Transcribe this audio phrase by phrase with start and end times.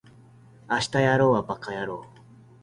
[0.67, 2.21] 明日やろうはバカやろう